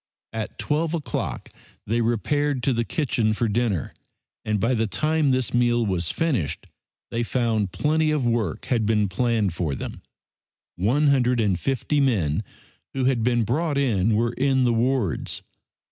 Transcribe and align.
At 0.33 0.57
12 0.57 0.95
o'clock 0.95 1.49
they 1.85 2.01
repaired 2.01 2.63
to 2.63 2.73
the 2.73 2.83
kitchen 2.83 3.33
for 3.33 3.47
dinner, 3.47 3.93
and 4.43 4.59
by 4.59 4.73
the 4.73 4.87
time 4.87 5.29
this 5.29 5.53
meal 5.53 5.85
was 5.85 6.09
finished 6.09 6.65
they 7.11 7.21
found 7.21 7.71
plenty 7.71 8.09
of 8.09 8.25
work 8.25 8.65
had 8.65 8.87
been 8.87 9.07
planned 9.07 9.53
for 9.53 9.75
them. 9.75 10.01
One 10.75 11.09
hundred 11.09 11.39
and 11.39 11.59
fifty 11.59 11.99
men 11.99 12.43
who 12.95 13.05
had 13.05 13.21
been 13.21 13.43
brought 13.43 13.77
in 13.77 14.15
were 14.15 14.33
in 14.33 14.63
the 14.63 14.73
wards. 14.73 15.43